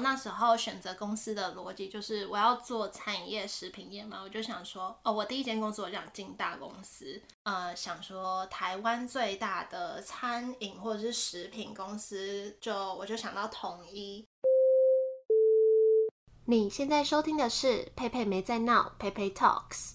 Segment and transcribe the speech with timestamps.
[0.00, 14.26] 那时候选择公司的逻辑就是我要做餐饮业、食品业嘛，我就想说，哦，我第一间公司我想进大公司，呃，想说台湾最大的餐饮或者是食品公司，就我就想到统一。
[16.46, 19.94] 你现在收听的是佩佩没在闹，佩佩 Talks。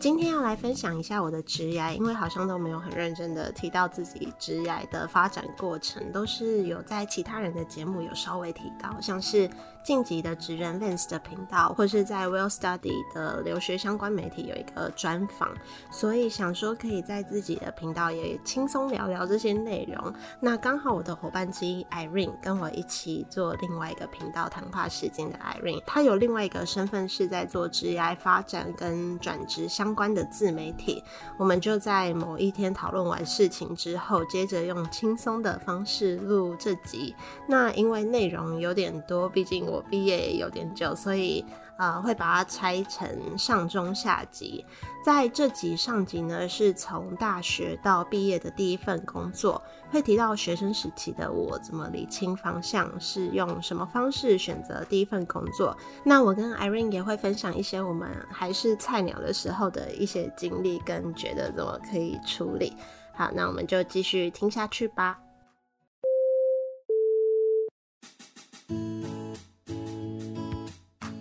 [0.00, 9.46] 今天要来分享一下我的职涯，因为好像都没有很认真的提到自己职涯的发展过程，都是有在其他人的节目有稍微提到，像是
[9.82, 15.50] 晋级的职人 Vince 的频道，或是在 Well Study 的留学相关媒体有一个专访，
[15.90, 20.12] 所以想说可以在自己的频道也轻松聊聊这些内容。
[20.40, 29.68] 那刚好我的伙伴之一 Irene 跟我一起做另外一个频道谈话时间的 Irene，她有另外一个身份是在做职涯发展跟转职。
[29.70, 31.02] 相关的自媒体，
[31.38, 37.14] 我们就在某一天讨论完事情之后，接着用轻松的方式录这集。
[37.46, 41.44] 那因为内容有点多，毕竟我毕业也有点久，所以。
[41.80, 44.62] 呃，会把它拆成上中下集。
[45.02, 55.74] 在这集上集呢，是从大学到毕业的第一份工作，会提到学生时期的我怎么理清方向，是用什么方式选择第一份工作。
[56.04, 62.76] 那我跟 Irene 也会分享一些我们还是菜鸟的时候的一些经历，跟觉得怎么可以处理。
[63.14, 65.18] 好，那我们就继续听下去吧。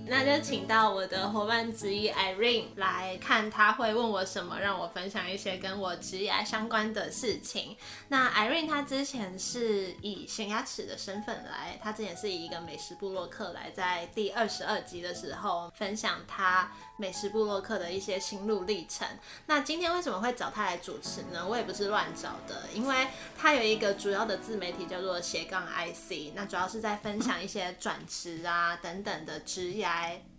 [0.10, 7.78] 那就请到我的伙伴之一 Irene 来看，他会问我什么，让我分享一些跟我职业相关的事情。
[8.08, 19.08] 那 Irene 她之前是以咸牙齿的身份来，她之前是以一个美食部落客来，在第二十二集的时候分享她美食部落客的一些心路历程。
[19.48, 21.44] 那今天为什么会找他来主持呢？
[21.48, 29.88] 我也不是乱找的，因为他有一个主要的自媒体叫做斜杠 IC，那主要是在分享一些转职啊等等的职业。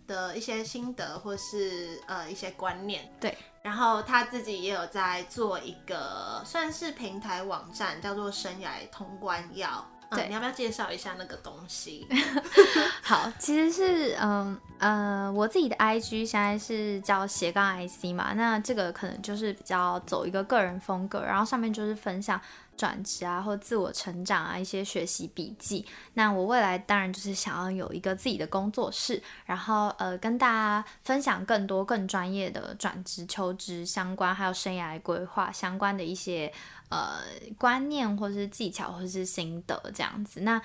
[0.07, 9.89] 的一些心得或是呃一些观念，对，然后他自己也有在做一个算是平台网站，叫做生涯通关药。
[10.11, 12.07] 对、嗯，你要不要介绍一下那个东西？
[13.01, 22.39] 好，其实是嗯呃，我自己的 IG 现在是叫斜杠 IC 嘛，那这个可能就是比较走一个个人风格，然后上面就是分享。
[22.77, 25.85] 转职啊，或自我成长啊，一些学习笔记。
[26.15, 36.51] 那我未来当然就是想要有一个自己的工作室，然后呃，跟大家分享更多更专业的转职、求职相关，还有生涯规划相关的一些
[36.91, 37.23] 呃
[37.57, 40.41] 观念，或是技巧，或是心得这样子。
[40.41, 40.61] 那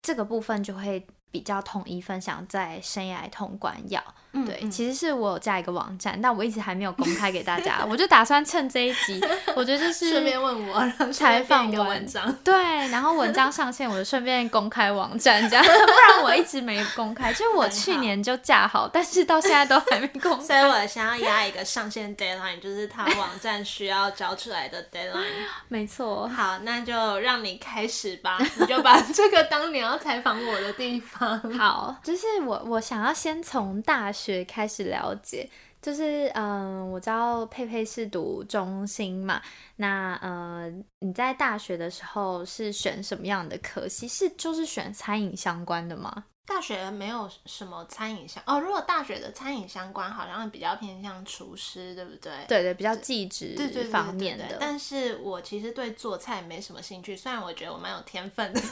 [0.00, 1.04] 这个部分就会。
[1.32, 4.02] 比较统一分享在生涯通关要，
[4.32, 9.20] 嗯、对，其实是我有加一个网站，但我一直还没有公开给大家，我就打算趁这一集，
[9.56, 12.54] 我觉得就是顺便问我采访一个文章，对，
[12.88, 17.32] 然后文章上线，我就顺便公开网站这样， 不然我一直没公开。
[17.32, 25.26] 其实我去年就架好，但是到现在都还没公开， 所以我想要压一个上线 deadline，就是他网站需要交出来的 deadline。
[25.68, 31.38] 没错，好，那就让你开始吧，你就把这个当你要采访我的地方。
[31.58, 35.48] 好，就是我我想要先从大学开始了解，
[35.80, 39.40] 就是嗯，我知道佩佩是读中心嘛，
[39.76, 44.06] 那呃，你在大学的时候是选什么样的科系？
[44.06, 46.24] 是就是选餐饮相关的吗？
[46.46, 52.32] 大学没有什么餐饮相哦，如果大学的餐饮相关，好像比较偏向厨师，对不对？
[52.48, 53.56] 对对，比较技职
[53.90, 54.56] 方面的。
[54.58, 58.60] 但是我其实对做菜没什么兴趣，虽然我觉得我蛮有天分的。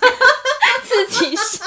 [0.85, 1.67] 自己说，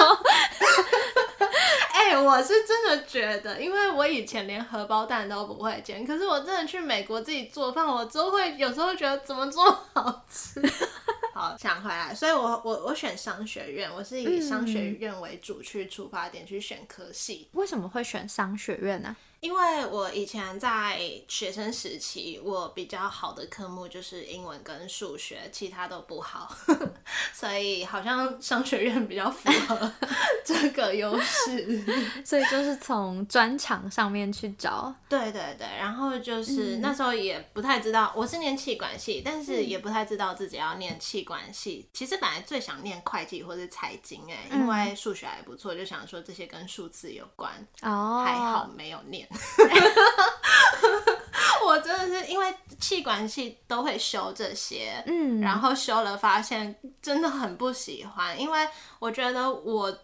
[2.31, 10.62] 我是真的觉得，因为我以前连荷包蛋都不会煎，可是我真的去美国自己做饭，我都会有时候觉得怎么做好吃。
[11.36, 17.50] 好，想回来，所以我我我选商学院，我是以商学院为主去出发点去选科系。
[17.51, 19.16] 为什么会选商学院呢？
[19.42, 26.56] 因为我以前在学生时期，我比较好的科目就是英文跟数学，其他都不好，
[27.34, 29.92] 所以好像商学院比较符合
[30.46, 31.84] 这个优势，
[32.24, 34.94] 所以就是从专长上面去找。
[35.10, 41.90] 对对对，然后就是、嗯、那时候也不太知道，我是念气管系，但是也不太知道自己要念气管系。
[41.92, 47.52] 其实本来最想念会计或是财经，哎，因为数学还不错，就想说这些跟数字有关。
[47.82, 49.28] 哦，还好没有念。
[51.66, 58.68] 我真的是因为气管系都会修这些，嗯，然后修了发现真的很不喜欢，因为
[59.00, 59.95] 我觉得我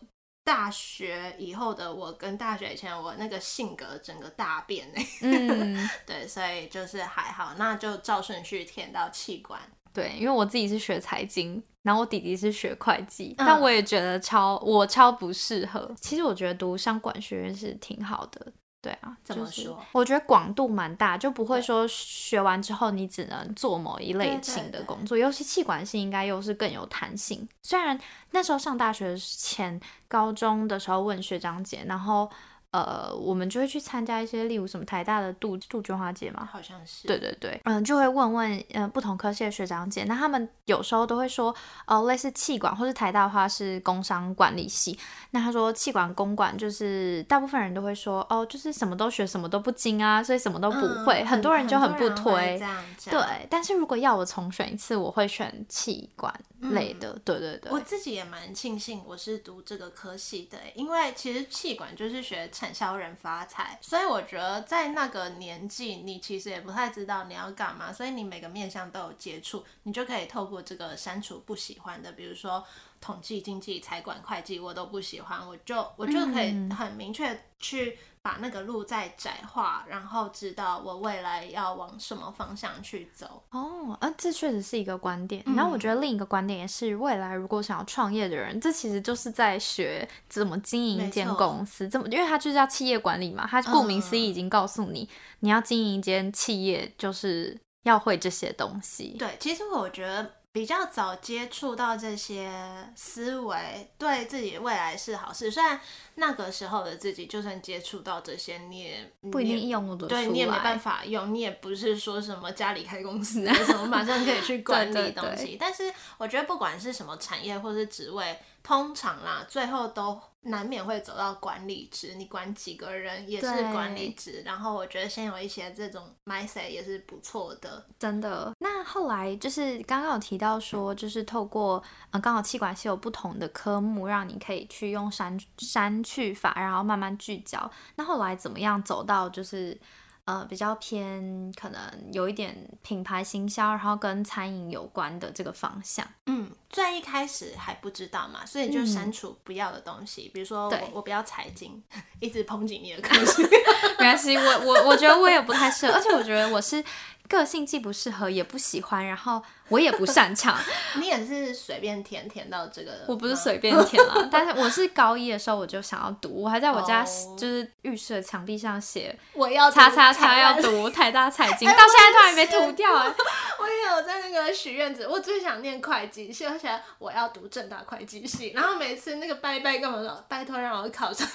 [0.43, 9.59] 大学以后的我跟大学以前我那个性格整个大变哎，嗯， 对，所以就是还好，那就照顺序填到气管。
[9.93, 15.91] 对，因为我自己是学财经，然后我弟弟是学会计，嗯、但我也觉得超我超不适合。
[15.99, 18.53] 其实我觉得读商管学院是挺好的。
[18.87, 19.77] 对啊，怎么说？
[19.91, 25.17] 我觉得广度蛮大，就不会说学完之后你只能做某一类型的工作。
[25.17, 27.47] 对对对，尤其气管系应该又是更有弹性。
[27.61, 27.99] 虽然
[28.31, 32.29] 那时候上大学前，高中的时候问学长姐，然后。
[32.77, 37.07] 呃，我们就会去参加一些，例如什么台大的杜杜鹃花节嘛，好像是。
[37.07, 41.55] 对对对，嗯，就会问问，呃，不同科系的学长姐，那他们有时候都会说，
[41.87, 44.97] 哦，类似气管或是台大的话是工商管理系，
[45.31, 52.61] 那他说气管公管就是大部分人都会说，哦，就是什么都学，什么都不精啊，所以什么都不会，嗯、很多人就很不推。
[53.05, 57.13] 对，但是如果要我重选一次，我会选气管类的。
[57.13, 62.49] 嗯、对对对，我自己也蛮庆幸我是读这个科系的，因为其实气管就是学。
[62.57, 72.63] 产销人发财，所以我觉得在那个年纪，你其实也不太知道你要干嘛，所以你每个面相都有接触，你就可以透过这个删除不喜欢的，比如说
[72.99, 77.97] 统计、经济、财管、会计，我都不喜欢，我就我就可以很明确去。
[78.19, 83.41] 把那个路再窄化，然后知道我未来要往什么方向去走。
[83.51, 85.41] 哦，啊，这确实是一个观点。
[85.55, 93.47] 然后我觉得另一个观点也是，未来如果想要创业的人，这其实就是在学怎么经营一间公司，怎么，因为它就是要企业管理嘛。
[93.49, 95.07] 它顾名思义已经告诉你，
[95.39, 99.15] 你要经营一间企业，就是要会这些东西。
[99.17, 100.33] 对，其实我觉得。
[100.57, 102.51] 比较早接触到这些
[102.95, 105.51] 思维，对自己未来是好事。
[105.51, 105.79] 虽然
[106.15, 111.31] 那个时候的自己，就算接触到这些，你也不一定用得对，你也没办法用。
[111.31, 115.35] 你也不是说什么家里开公司啊什么，马上可以去 管理东西。
[115.35, 118.35] 对对对，但是我觉得，不管是什么产业或是职位。
[118.67, 122.15] 通常啦，最后都难免会走到管理职。
[122.15, 124.43] 你管几个人也是管理职。
[124.45, 128.53] 然后我觉得先有一些这种 mindset 也是不错的，真的。
[128.59, 131.81] 那后来就是刚刚有提到说，就是透过
[132.11, 137.71] 呃，刚好气管系有不同的科目，让你可以去用删删去法，然后慢慢聚焦。
[137.95, 139.79] 那后来怎么样走到就是？
[140.27, 141.79] 呃，比较偏可能
[142.11, 146.05] 有一点品牌行销，然后跟餐饮有关的这个方向。
[146.25, 151.81] 嗯，最一开始还不知道嘛，所以就删除不要的东西，嗯、比如说我对我不要财经，
[152.19, 153.47] 一直抨击你的个性，
[153.99, 156.83] 没关系，我我我觉得我也不太适合，而且我觉得我是。
[157.29, 160.57] 个性既不适合，也不喜欢，然后我也不擅长。
[160.95, 163.03] 你也是随便填填到这个？
[163.05, 167.03] 我不是随便填了，但是我是高一的时候我就想要读，我还在我家
[167.37, 173.13] 就是浴室的墙壁上写我要叉叉叉要读台大财经，到现在都还没涂掉哎。
[173.59, 181.27] 我也有在那个许愿纸，我最想念会计系，而且我要读正大会计系，然后每次那个拜拜干嘛说拜托让我考上。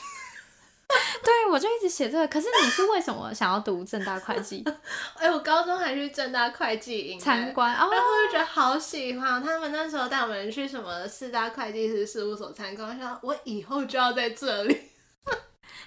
[1.25, 2.29] 对，我就一直写这个。
[2.29, 4.63] 可是你是为什么想要读正大会计？
[5.17, 9.43] 哎，我高中还去正大会计营参观，然后我就觉得好喜欢。
[9.43, 14.92] 他们那时候带我们去什么四大会计师事务所参观，我想我以后就要在这里。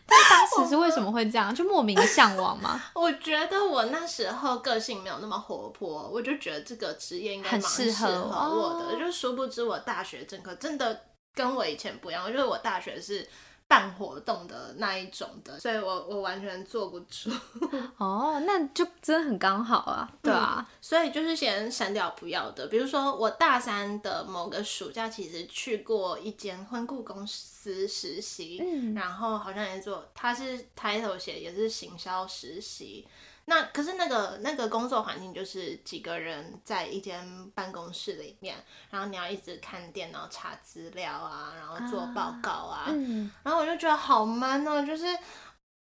[0.08, 1.54] 但当时是为什么会这样？
[1.54, 2.82] 就莫名向往吗？
[2.94, 9.00] 我觉得我那时候个性没有那么活泼，我就觉得这个职业应该蛮适合我的。
[9.00, 11.02] 就殊不知我大学整个真的
[11.34, 13.28] 跟我以前不一样，我觉得我大学是。
[13.68, 17.32] 办活动的那一种的，所以我我完全坐不住。
[17.98, 22.68] 哦，那就真的很刚好啊，对啊，嗯，所以就是先删掉不要的。
[22.68, 33.08] 比如说我大三的某个暑假，其实去过一间婚顾公司实习，嗯，然后好像也做，他是抬头写也是行销实习。
[33.48, 37.24] 那可是那个那个工作环境就是几个人在一间
[37.54, 38.56] 办公室里面，
[38.90, 45.06] 然后你要一直看电脑查资料啊，然后做报告啊，啊嗯、然后我就觉得好闷哦，就是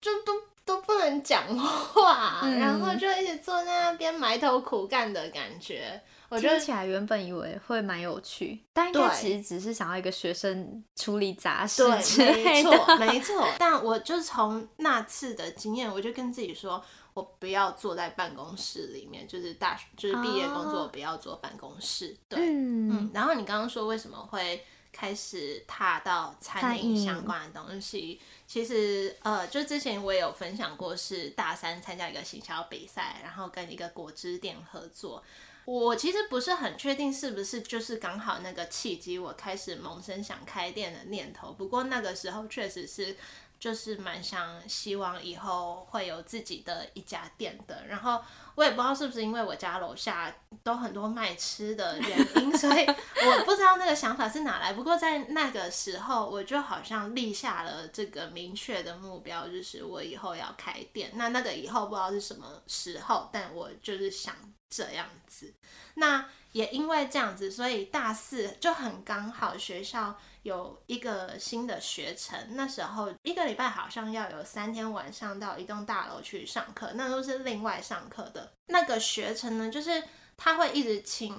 [0.01, 0.33] 就都
[0.65, 6.01] 都不能讲话，嗯、然后就一直坐在那边埋头苦干的感觉。
[6.29, 12.43] 我觉得听起来原本以为会蛮有趣，但应该其实只是想要一个学生处理杂事之类的。
[12.43, 13.47] 没错，没错。
[13.57, 16.83] 但我就从那次的经验，我就跟自己说，
[17.17, 22.15] 我不要坐在办公室里面，就是大学就是毕业工作，不要坐办公室。
[22.15, 23.11] 哦、对，嗯，嗯。
[23.11, 28.21] 然后你刚刚说为什么会开始踏到餐饮相关的东西？
[28.45, 35.23] 其实呃，就之前我也有分享过，是大三参加一个行销比赛，然后跟一个果汁店合作。
[35.65, 41.51] 我其实不是很确定是不是就是刚好那个契机，我开始萌生想开店的念头。
[41.51, 43.17] 不过那个时候确实是
[43.59, 47.85] 就是蛮想希望以后会有自己的一家店的。
[47.87, 48.21] 然后
[48.57, 50.33] 我也不知道是不是因为我家楼下
[50.63, 52.85] 都很多卖吃的原因，所以
[53.23, 54.73] 我不知道那个想法是哪来。
[54.73, 61.11] 不过在那个时候，我就好像立下了这个明确的目标，就是我以后要开店。
[61.13, 64.33] 那那个以后不知道是什么时候，但我就是想。
[64.69, 65.53] 这样子，
[65.93, 72.37] 那也因为这样子，所以大四就很刚好，学校有一个新的学程。
[72.49, 78.46] 那时候一个礼拜好像要有三天晚上到一栋大楼去上课，那都是另外上课的。
[78.67, 80.03] 那个学程呢，就是
[80.35, 81.35] 他会一直请，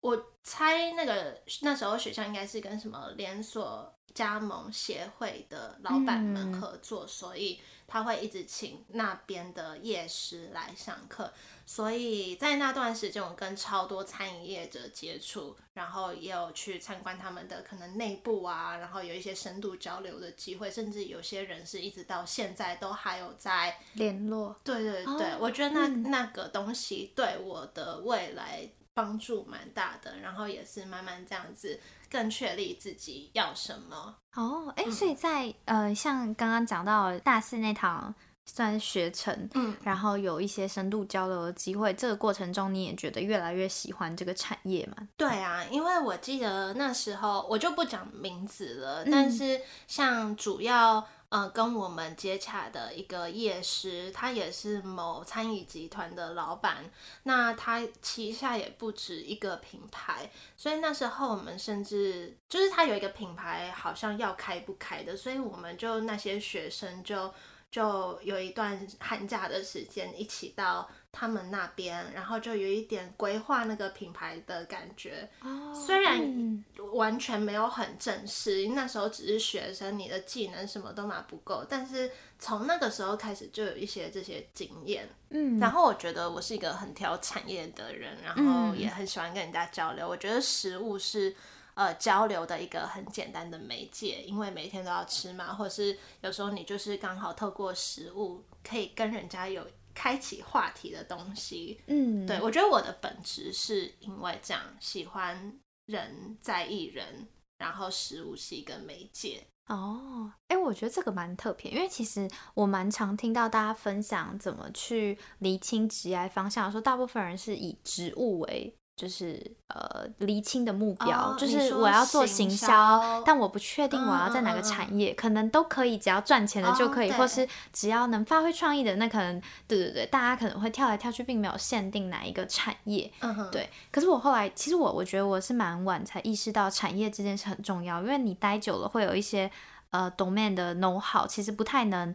[0.00, 11.32] 我猜那个那时候学校应该是跟什么连锁加盟协会的老板们合作，嗯、所以他会一直请那边的夜师来上课。
[11.68, 24.56] 所以在那段时间，我跟超多餐饮业者接触，然后也有去参观他们的可能内部啊，然后有一些深度交流的机会，甚至有些人是一直到现在都还有在联络。
[24.64, 34.16] 对对对，哦、我觉得那、嗯、那个东西对我的未来帮助蛮大的，然后也是慢慢这样子更确立自己要什么。
[34.36, 38.14] 哦，哎，所以在、嗯、呃，像刚刚讲到大四那堂。
[38.50, 41.92] 算学成，嗯，然后有一些深度交流的机会。
[41.92, 45.06] 这个过程中，你也觉得越来越喜欢这个产业嘛？
[45.18, 56.90] 对啊，因为我记得那时候我就不讲名字了，嗯、但是像主要呃跟我们接洽的一个业师，他也是某餐饮集团的老板，
[57.24, 67.30] 那他旗下也不止一个品牌，所以那时候我们甚至就是他有一个品牌好像要开不开的，所以我们就那些学生就。
[67.70, 75.28] 就有一段寒假的时间，一起到他们那边，然后就有一点规划那个品牌的感觉。
[75.42, 81.62] Oh, 虽然完全没有很正式，嗯、那时候只是学生，你的技能什么都嘛不够。
[81.68, 85.06] 但是从那个时候开始，就有一些这些经验。
[85.28, 90.08] 嗯，然后我觉得我是一个很挑产业的人，然后也很喜欢跟人家交流。
[90.08, 91.36] 我觉得食物是。
[91.78, 101.80] 呃，交流的一个很简单的媒介，因为每天都要吃嘛，或者是有时候你就是刚好透过食物可以跟人家有开启话题的东西。
[101.86, 105.56] 嗯，对，我觉得我的本质是因为这样喜欢
[105.86, 109.46] 人，在意人，然后食物是一个媒介。
[109.68, 118.74] 哦，哎，我觉得这个蛮特别，因为其实我蛮常听到大家分享怎么去厘清职业方向，说大部分人是以植物为。
[118.98, 133.08] 就是呃，厘清的目标、哦、就是我要做行销，销但我不确定我要在哪个产业，可能都可以，只要赚钱的就可以，哦、或是只要能发挥创意的，那可能对对对，大家可能会跳来跳去，并没有限定哪一个产业。
[133.52, 133.70] 对。
[133.92, 139.48] 可是我后来，其实我我觉得我是蛮晚才意识到产业这件事很重要，因为你待久了会有一些
[139.90, 142.12] 呃 domain 的 know how，其实不太能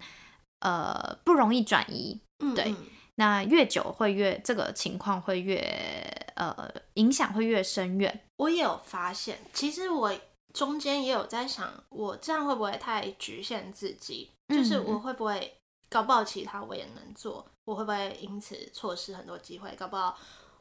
[0.60, 2.20] 呃不容易转移。
[2.40, 2.76] 嗯嗯对。
[3.16, 5.60] 那越久会越这个情况会越
[6.36, 8.22] 呃影响会越深远。
[8.38, 10.12] 我也有发现，其实我
[10.54, 14.32] 中间也有在想，我这样会不会太局限自己？
[14.50, 15.56] 就是我会不会
[15.90, 17.46] 搞不好其他我也能做？
[17.66, 19.74] 我会不会因此错失很多机会？
[19.76, 20.18] 搞不好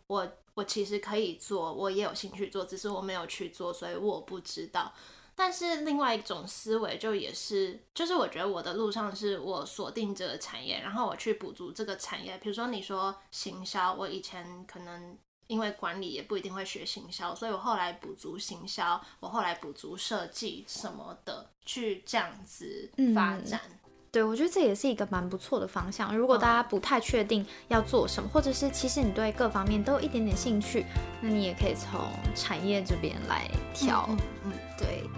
[0.07, 4.93] 我我其实可以做，我也有兴趣做，只是我没有去做，所以我不知道。
[5.35, 12.37] 但是另外一种思维就也是，就是我觉得我的路上是我锁定这个产业，然后我去补足这个产业。
[12.39, 23.61] 比如说你说行销，我以前可能因为管理也不一定会学行销，所以我后来补足行销，我后来补足设计什么的，去这样子发展。
[23.65, 23.82] 嗯、
[24.13, 26.15] 对，我觉得这也是一个蛮不错的方向。
[26.15, 30.85] 如果大家不太确定要做什么，或者是其实你对各方面都有一点点兴趣，
[31.23, 31.99] 那你也可以从
[32.35, 34.05] 产业这边来挑。
[34.11, 35.09] 嗯，嗯，对。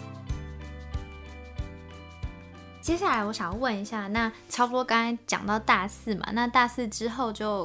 [2.81, 7.65] 接下来我想要问一下，那差不多刚才讲到大四嘛，那大四之后就，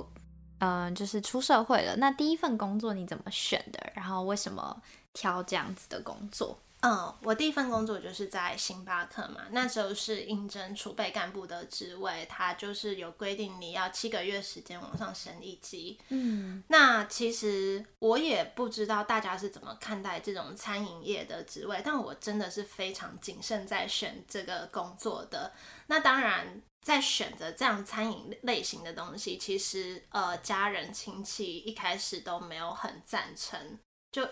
[0.58, 1.96] 嗯、呃，就是出社会了。
[1.98, 3.80] 那第一份工作你怎么选的？
[3.94, 4.82] 然后为什么
[5.14, 6.58] 挑这样子的工作？
[6.82, 16.00] 嗯，我第一份工作就是在星巴克嘛，那时候是应征储备干部的职位，它就是有规定你要七个月时间往上升一级。
[16.08, 25.52] 嗯，那其实我也不知道大家是怎么看待这种餐饮业的职位，但我真的是非常谨慎在选这个工作的。
[25.88, 33.78] 那当然，在选择这样餐饮类型的东西，其实呃，家人亲戚一开始都没有很赞成，
[34.14, 34.26] 就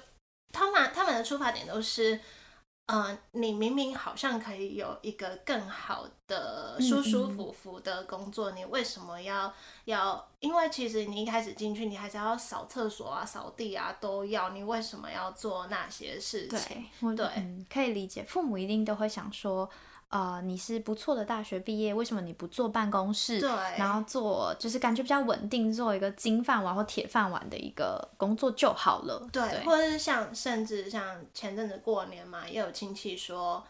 [0.53, 2.17] 他们他们的出发点都是。
[2.87, 9.53] 嗯、呃，你明明好像可以有一个更好的、舒舒服服的工作，嗯嗯，你为什么要
[9.85, 10.27] 要？
[10.39, 14.49] 因为其实你一开始进去，你还是要扫厕所啊、扫地啊，都要。
[14.49, 16.85] 你为什么要做那些事情？
[16.99, 18.23] 对，对，嗯，可以理解。
[18.27, 19.69] 父母一定都会想说。
[20.09, 23.41] 呃，你是不错的大学毕业，为什么你不坐办公室？
[23.41, 29.27] 对，然后做就是感觉比较稳定，做一个金饭碗或铁饭碗的一个工作就好了。
[29.33, 33.61] 对，对，或者是像甚至像前阵子过年嘛，也有亲戚说，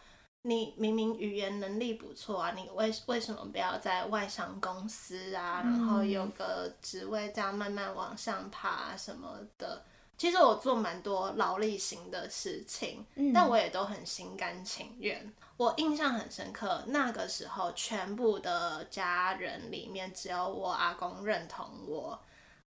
[0.43, 9.83] 你明明语言能力不错啊，你为为什么不要在外商公司啊，然后有个职位这样慢慢往上爬什么的？
[10.19, 15.33] 其实我做蛮多劳力型的事情，嗯，但我也都很心甘情愿。
[15.57, 22.19] 我印象很深刻，那个时候全部的家人里面只有我阿公认同我，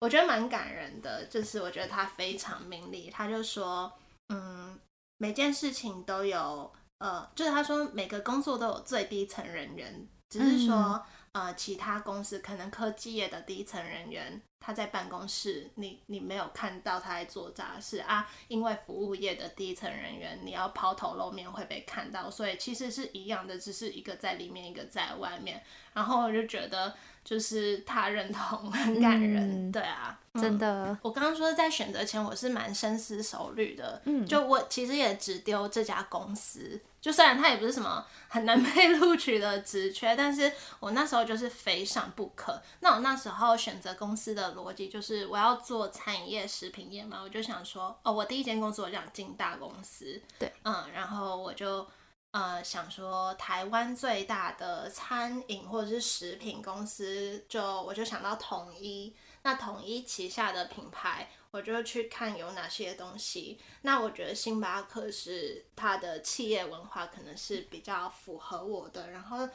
[0.01, 1.25] 我觉得蛮感人的。
[1.27, 3.93] 就是我觉得他非常明理，他就说，
[4.29, 4.79] 嗯，
[5.19, 10.75] 每件事情都有，呃，就是他说每个工作都有最低层人员，只是说。
[10.77, 11.03] 嗯
[11.33, 18.29] 呃，其他公司可能科技业的低层人员，他在办公室，你你没有看到他在做杂事啊。
[18.49, 25.63] 因为服务业的低层人员，你要抛头露面会被看到，所以其实是一样的，只是一个在里面，一个在外面。
[25.95, 30.87] 然后我就觉得，就是他认同很感人，嗯、对啊，真的。
[30.87, 36.81] 嗯、我刚刚说在选择前，我是蛮深思熟虑的，嗯，就我其实也只丢这家公司。
[37.01, 42.61] 就虽然他也不是什么很难被 录取的职缺，但是我那时候就是非上不可。
[42.81, 51.87] 那我那时候选择公司的逻辑就是我要做餐饮业、食品业嘛，我就想说，哦，我第一间公司我想进大公司，对，嗯，然后我就
[52.31, 61.29] 呃想说，台湾最大的餐饮或者是食品公司，就我就想到统一，那统一旗下的品牌。
[61.51, 63.59] 我就去看有哪些东西。
[63.81, 69.11] 那我觉得星巴克是它的企业文化，可能是比较符合我的。
[69.11, 69.49] 然后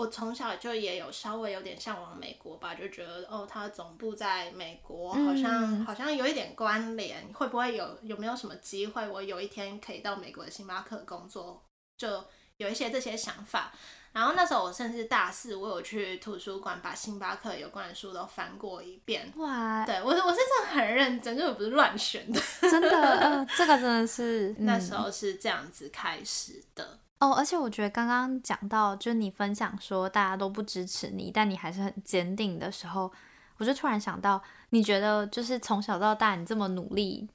[0.00, 7.30] 我从小就也有稍微有点向往美国吧，就觉得哦，它总部在美国，好像、嗯、好像有一点关联。
[7.34, 11.62] 会不会有有没有什么机会，我有一天可以到美国的星巴克工作？
[11.98, 12.24] 就
[12.56, 13.72] 有一些这些想法。
[14.12, 19.30] 然后那时候我甚至大四，我有去图书馆把星巴克有关的书都翻过一遍。
[19.36, 27.32] 哇，对我我是真的很认真，就我不是乱选的，真的，呃，这个真的是、 嗯、那时候是这样子开始的哦。
[27.34, 33.12] 而且我觉得刚刚讲到，就是你分享说大家都不支持你，但你还是很坚定的时候，
[33.58, 37.28] 我就突然想到，你觉得就是从小到大你这么努力，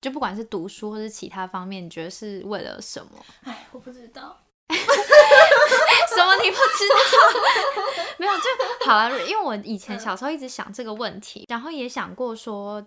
[0.00, 3.10] 就不管是读书或是其他方面，你觉得是为了什么？
[3.44, 4.36] 哎，我不知道。
[4.68, 6.96] 什么你不知道？
[8.18, 12.84] 没有就好了，因为我以前小时候一直想这个问题，然后也想过说，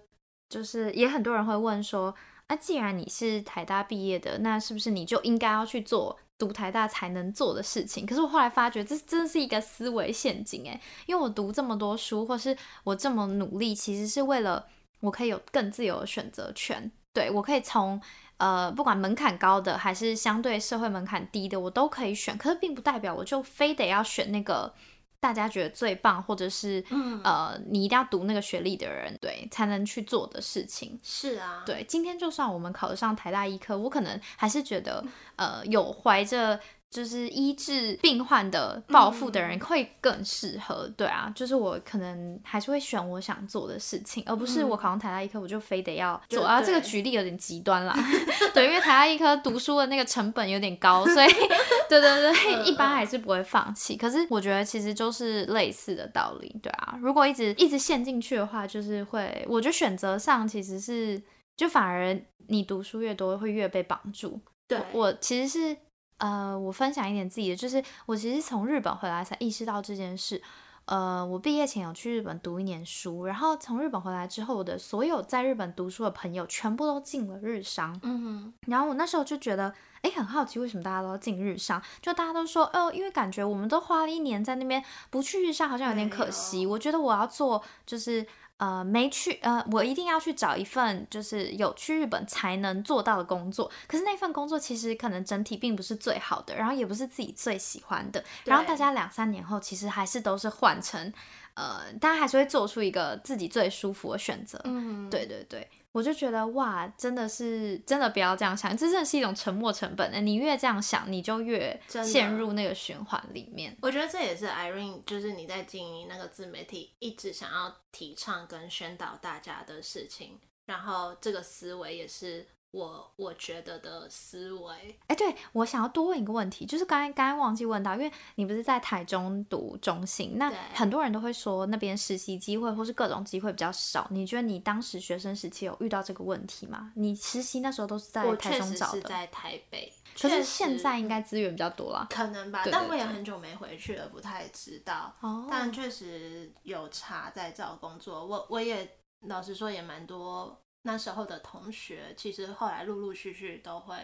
[0.50, 2.14] 就是也很多人会问说，
[2.48, 8.04] 啊，既然你是台大毕业的，那是不是你就应该要去做读台大才能做的事情？
[8.08, 14.66] 可是我后来发觉，这真的是一个思维陷阱诶，因为我读这么多书，或是我这么努力，其实是为了
[15.02, 18.02] 我可以有更自由的选择权，对，我可以从。
[18.40, 22.38] 呃，不管门槛高的还是相对社会门槛低的，我都可以选。
[22.38, 24.74] 可是并不代表我就非得要选那个
[25.20, 31.00] 大家觉得最棒，或者是、嗯、呃，你一定要读那个学历的人，对，才能去做的事情。
[31.04, 31.84] 是啊，对。
[31.88, 35.04] 今天就算我们考得上台大医科，我可能还是觉得，
[35.36, 36.60] 呃，有怀着。
[36.90, 46.60] 就是医治病患的抱负的人会更适合，嗯，对啊，就是我可能还是会选我想做的事情，而不是我考上台大医科，我就非得要做啊。
[46.60, 47.96] 这个举例有点极端啦，
[48.56, 51.28] 对，因为台大医科读书的那个成本有点高，所以
[51.88, 53.96] 对对对，一般还是不会放弃。
[53.96, 61.22] 可是我觉得其实就是类似的道理，对啊，如果一直一直陷进去的话，就是会，我觉得选择上其实是
[61.56, 64.42] 就反而你读书越多会越被绑住。
[64.68, 65.78] 对，我，我其实是。
[66.20, 70.42] 呃，我分享一点自己的，就是我其实从日本回来才意识到这件事。
[70.86, 78.00] 呃，我毕业前有去日本读一年书，然后从日本回来之后，我的所有在日本读书的朋友全部都进了日商。
[78.02, 81.80] 嗯哼，然后我那时候就觉得，哎，很好奇为什么大家都要进日商？
[82.02, 86.66] 就大家都说，哦，因为感觉我们都花了一年在那边，不去日商好像有点可惜。
[86.66, 88.26] 我觉得我要做就是。
[88.60, 93.72] 呃没去呃，我一定要去找一份就是有去日本才能做到的工作。
[93.88, 98.24] 可是那份工作其实可能整体并不是最好的，然后也不是自己最喜欢的。
[98.46, 101.12] 然后大家两三年后其实还是都是换成
[101.56, 104.62] 呃，大家还是会做出一个自己最舒服的选择。
[104.66, 105.68] 嗯，对对对。
[105.92, 110.26] 我就觉得哇，真的是真的不要这样想，这真的是一种沉没成本。
[110.26, 113.76] 你越这样想，你就越陷入那个循环里面。
[113.82, 120.40] 我觉得这也是 Irene，就是你在经营那个自媒体，一直想要提倡跟宣导大家的事情。
[120.66, 122.46] 然后这个思维也是。
[122.72, 124.72] 我我觉得的思维，
[125.08, 134.06] 哎、欸，对，我想要多问一个问题，就是刚才刚才忘记问到，因为你不是在台中读中信，那很多人都会说那边实习机会或是各种机会比较少。
[134.12, 136.92] 你觉得你当时学生时期有遇到这个问题吗？
[136.96, 139.02] 你实习那时候都是在台中找的？
[139.02, 142.64] 是在台北，可是现在应该资源比较多了，可能吧？
[142.72, 145.12] 但我也很久没回去了，不太知道。
[145.22, 148.88] 哦，但确实有查在找工作，我我也
[149.22, 150.62] 老实说也蛮多。
[150.84, 153.96] 那时候的同学，其实后来陆陆续续都会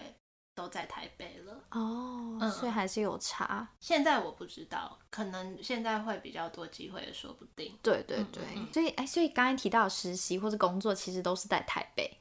[0.54, 3.68] 都在台北了哦，嗯，所以还是有差。
[3.80, 7.78] 现在我不知道，可能现在会比较多机会，也说不定。
[7.82, 12.20] 对对对，嗯嗯，所以哎，所以刚才提到实习或者工作，其实都是在台北。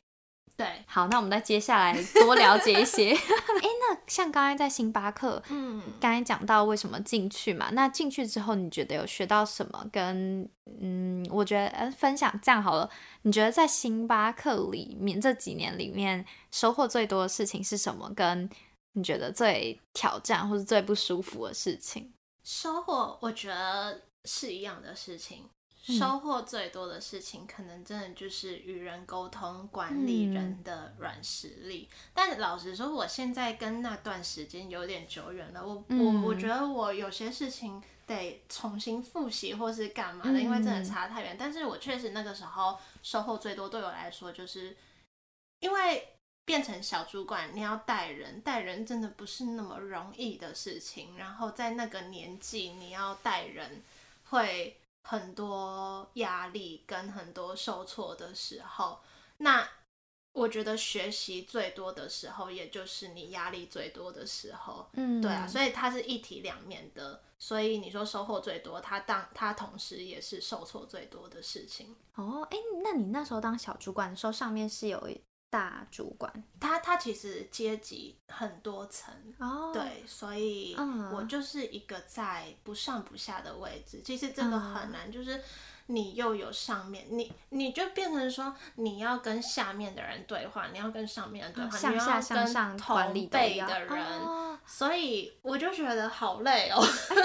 [0.57, 3.11] 对，好，那我们再接下来多了解一些。
[3.12, 3.17] 哎，
[3.62, 7.71] 那像刚才在星巴克，嗯，刚才讲到为什么进去嘛？
[7.73, 9.85] 那进去之后，你觉得有学到什么？
[9.90, 10.49] 跟
[10.81, 12.88] 嗯，我觉得呃，分享这样好了。
[13.23, 18.09] 你觉得在星巴克里面这几年里面，收获最多的事情是什么？
[18.14, 18.49] 跟
[18.93, 22.12] 你觉得最挑战或是最不舒服的事情？
[22.45, 25.49] 收获，我觉得是一样的事情。
[25.87, 31.87] 收获最多的事情，可能真的就是与人沟通、管理人的软实力。
[31.92, 35.62] 嗯、但老实说，我现在跟那段时间有点久远了。
[35.62, 41.35] 我、嗯、我我觉得我有些事情得重新复习，或是干嘛的，因为真的差太远。
[41.35, 44.75] 嗯、但是我确实那个时候收获最多，对我来说，就是
[45.61, 46.14] 因为
[46.47, 51.18] 变成小主管，你要带人，带人真的不是那么容易的事情。
[51.18, 53.83] 然后在那个年纪，你要带人
[54.31, 54.79] 会。
[55.07, 59.01] 很多压力跟很多受挫的时候，
[59.37, 59.69] 那
[60.33, 64.88] 我觉得学习最多的时候，也就是你压力最多的时候。
[64.95, 67.23] 嗯，对啊，所以它是一体两面的。
[67.38, 71.95] 所以你说收获最多，它当它同时也是受挫最多的事情。
[72.14, 75.09] 哦，哎，那你那时候当小主管的时候，上面是有
[75.55, 80.75] 大主管，他他其实阶级很多层哦，对，所以
[81.12, 84.03] 我就是一个在不上不下的位置。
[84.05, 85.40] 其实这个很难，就是
[85.87, 93.99] 你又有上面，你你就变成说你要跟下面的人对话，你要跟上面的人对话，向下向上管理同辈的人。
[94.66, 96.83] 所以我就觉得好累哦，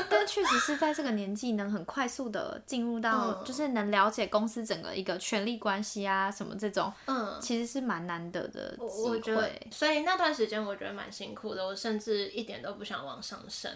[0.09, 9.09] 但确实是在这个年纪能很快速的进入到，就是能了解公司整个一个权力关系啊什么这种，嗯，其实是蛮难得的机会。
[9.09, 13.71] 我觉得，所以那段时间我觉得蛮辛苦的，我甚至一点都不想往上升。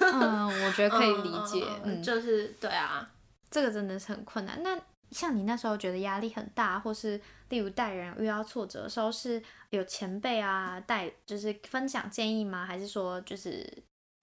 [0.00, 3.08] 嗯，我觉得可以理解， 嗯，就是对啊，
[3.54, 4.60] 这个真的是很困难。
[4.64, 4.76] 那
[5.12, 9.40] 像你那时候觉得压力很大，或是例如带人遇到挫折的时候，是
[9.70, 12.66] 有前辈啊带，就是分享建议吗？
[12.66, 13.64] 还是说就是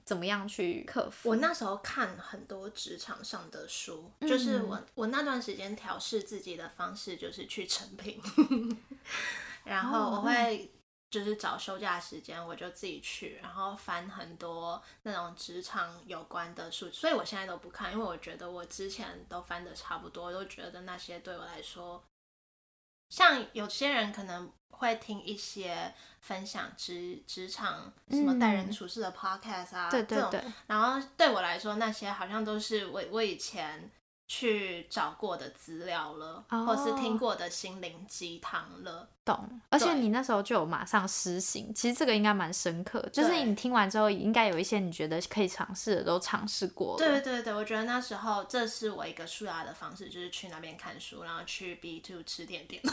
[0.04, 1.30] 怎么样去克服？
[1.30, 8.22] 我那时候看很多职场上的书，就是我我那段时间调试自己的方式就是去成品，
[9.64, 10.70] 然后我会。
[11.12, 22.02] 就是找休假时间，我就自己去，然后翻很多那种职场有关的书，所以我现在都不看，因为我觉得我之前都翻的差不多，都觉得那些对我来说，
[23.10, 33.92] 像有些人可能会听一些分享职职场什么待人处事的 podcast 啊，对对对，然后对我来说那些好像都是我我以前。
[34.34, 39.62] 去找过的资料了，oh, 或是听过的心灵鸡汤了，懂。
[39.70, 43.00] 而且你那时候就有马上实行，其实这个应该蛮深刻。
[43.14, 46.98] 就是你听完之后，应该有一些你觉得可以尝试的都尝试过了。
[46.98, 52.82] 对对对，我觉得那时候这是我一个舒压的方式，就是去那边看书，然后去 B Two 吃点点。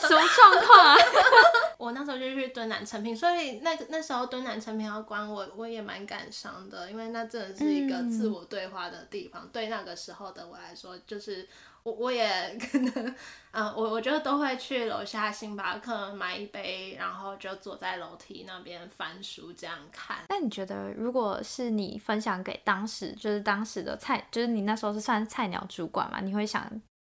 [0.00, 0.96] 什么状况啊？
[1.78, 9.42] 我那时候就去敦南成品，所以那那时候敦南成品要关我，我也蛮感伤的，因为那真的是一个自我对话的地方。
[9.44, 11.48] 嗯、对那个时候的我来说，就是
[11.82, 13.14] 我我也可能，
[13.52, 20.18] 嗯，我我觉得都会去楼下星巴克买一杯，然后就坐在楼梯那边翻书这样看。
[20.28, 26.20] 那你觉得，如果是你分享给当时就是当时的菜，就是你那时候是算菜鸟主管嘛？
[26.20, 26.70] 你会想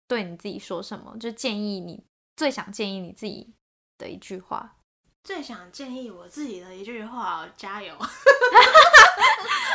[0.06, 1.16] 对你自己说什么？
[1.18, 2.04] 就建议你。
[2.36, 3.52] 最想建议你自己
[3.98, 4.76] 的一句话，
[5.24, 7.94] 最想建议我自己的一句话，加油！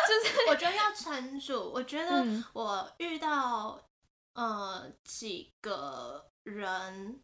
[0.07, 1.71] 就是我觉得要撑住。
[1.71, 3.79] 我觉得我遇到
[4.35, 7.19] 呃几个人，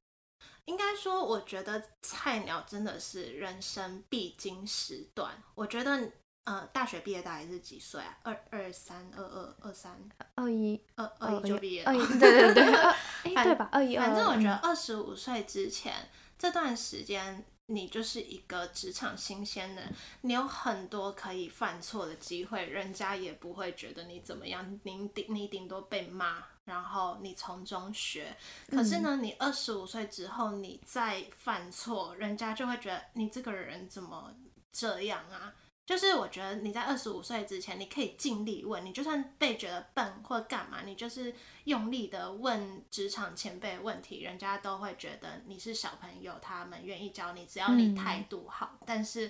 [0.65, 5.41] 应该说，我觉得菜鸟真的是人生必经时段。
[5.55, 6.11] 我觉得。
[6.43, 8.17] 呃，大学毕业大概是几岁啊？
[8.23, 9.95] 二二三、二二、二三、
[10.33, 11.91] 二一、二二一就毕业了。
[11.91, 13.69] 二一，对对对， 哎、反对吧？
[13.71, 28.33] 二一，反正我觉得二十五岁之前、嗯、这段时间，你就是一个职场新鲜人，你有很多可以犯错的机会，人家也不会觉得你怎么样，你顶你顶多被骂，然后你从中学。
[28.69, 34.33] 可是呢，你二十五岁之后，你再犯错，人家就会觉得你这个人怎么
[34.71, 35.53] 这样啊？
[35.85, 48.77] 就是我觉得你在二十五岁之前，你可以尽力问，你就算被觉得笨或干嘛，你就是用力的问职场前辈问题，人家都会觉得你是小朋友，他们愿意教你，只要你态度好。
[48.79, 49.29] 嗯、但是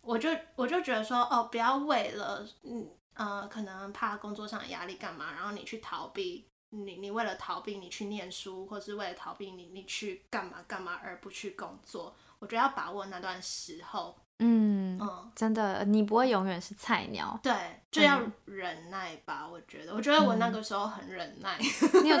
[0.00, 14.16] 我就我就觉得说，哦，不要为了嗯呃，可能怕工作上的压力干嘛，然后你去逃避，你你为了逃避你去念书，或是为了逃避你你去干嘛干嘛而不去工作，我觉得要把握那段时候。
[14.40, 17.52] 嗯，嗯，真的，你不会永远是菜鸟，对，
[17.90, 19.42] 就要忍耐吧。
[19.44, 21.58] 嗯、我觉得，我觉得我那个时候很忍耐。
[22.02, 22.16] 你有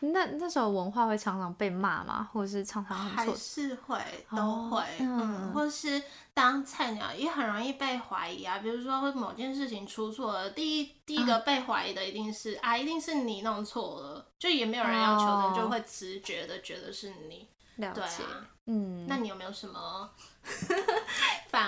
[0.00, 2.28] 那那时候文化会常常被骂吗？
[2.32, 3.98] 或者是常常很还是会
[4.30, 8.58] 都会，哦、嗯，嗯，或是当菜鸟也很容易被怀疑啊。
[8.58, 17.48] 比如说，某件事情出错了，第一第一个被怀疑的一定是啊，啊，一定是你弄错了，就也没有人要求的，就会直觉的觉得是你。
[17.76, 20.10] 了解，啊、嗯，那你有没有什么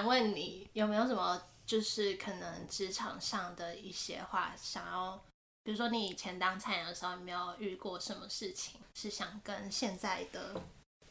[0.00, 0.34] 反问？
[0.34, 5.20] 你有没有什么就是可能职场上的一些话想要，
[5.62, 10.54] 比如说你以前当菜鸟的时候，有没有遇过什么事情是想跟现在的？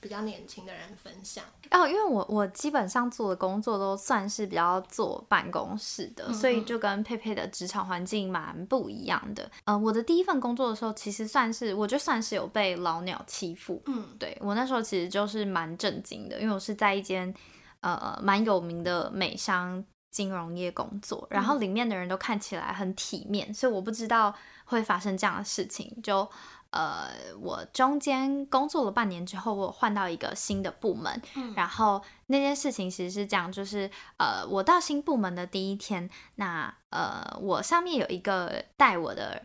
[0.02, 9.52] 比较年轻的人分享哦，因为我我基本上做的工作都算是比较坐办公室的，嗯嗯，所以就跟佩佩的职场环境蛮不一样的。
[9.66, 13.82] 呃，我的第一份工作的时候，其实算是我就算是有被老鸟欺负。
[13.88, 17.36] 嗯，对，我那时候其实就是蛮震惊的，因为我是在一间
[17.82, 24.34] 呃蛮有名的美商金融业工作，然后里面的人都看起来很体面，所以我不知道
[24.66, 26.30] 会发生这样的事情，就。
[26.72, 27.10] 呃，
[27.42, 39.42] 我中间工作了半年之后，我换到一个新的部门，嗯，然后那件事情其实是这样，就是呃，我到新部门的第一天，那呃，我上面有一个带我的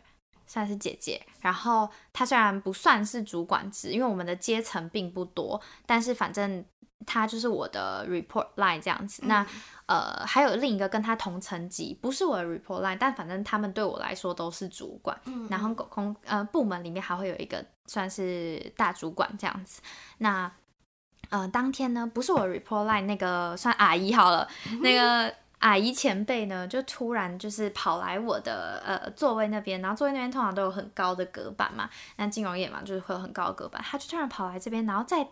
[0.54, 6.64] 算是姐姐，然后她虽然不算是主管职，因为我们的阶层并不多，但是反正
[7.04, 9.46] 她就是我的 report line 这样子，嗯，那。
[9.86, 15.14] 呃，还有另一个跟她同层级，不是我的 report line，但反正他们对我来说都是主管。
[15.26, 19.82] 嗯，然后公呃部门里面还会有一个算是大主管这样子。
[20.16, 20.50] 那
[21.28, 25.30] 呃当天呢，不是我 report line 那个算阿姨好了，嗯、那个
[25.64, 35.26] 阿姨前辈呢，就突然就是跑来我的呃座位那边，然后座位那边通常都有很高的隔板嘛，那金融业嘛就是会有很高的隔板，他就突然跑来这边，然后再。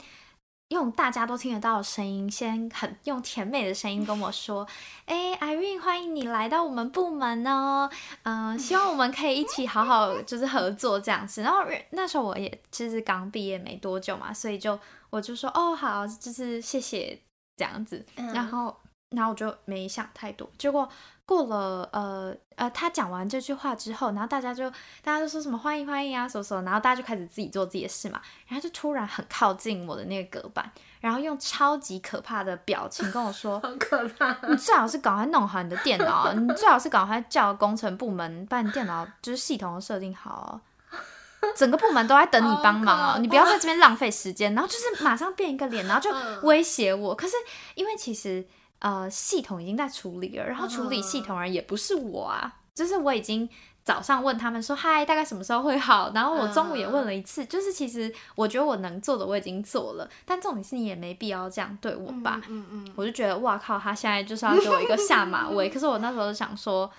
[0.69, 4.67] 用大家都听得到的声音，先很用甜美的声音跟我说
[5.05, 7.91] ：“哎、欸，Irene，欢迎你来到我们部门哦，
[8.23, 11.59] 嗯、希望我们可以一起好好就是合作这样子。”然后
[11.91, 17.21] 那时候我也其实刚毕业没多久嘛，所以就我就说：“哦，好，就是谢谢
[17.59, 18.75] 这样子。”然后
[19.13, 20.89] 然后我就没想太多，结果。
[21.25, 24.69] 过了呃呃，他讲完这句话之后，然后大家就
[25.03, 30.71] 大家就说什么欢迎欢迎啊，什么什么，然后大家就开始自己做自己的事嘛，然后就突然很靠近我的那个隔板，
[31.01, 34.37] 然后用超级可怕的表情跟我说： “好可怕！
[34.49, 40.61] 你最好是赶快弄好你的电脑，你最好是赶快叫工程部门把你电脑就是系统设定好，
[41.57, 46.11] 整个部门都在等你帮忙哦，你不要在这边浪费时间。”然后就是马上变一个脸，然后就
[46.43, 47.15] 威胁我。
[47.15, 47.37] 可是
[47.77, 48.45] 因为其实。
[48.83, 53.49] 呃，系统已经在处理了，然后处理系统人也不是我啊，就是我已经
[53.85, 63.07] 早上问他们说嗨，大概什么时候会好，然后我中午也问了一次，就是其实我觉得我能做的我已经做了，但重点是你也没必要这样对我吧，嗯嗯，我。
[63.07, 66.91] 就觉得哇靠，他现在就是要给我一个下马威，可是我那时候就想说，